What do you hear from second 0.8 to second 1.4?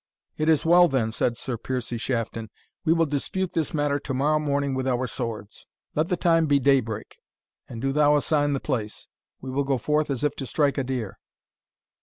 then," said